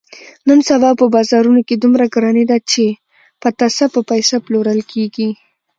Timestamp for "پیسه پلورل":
4.09-4.79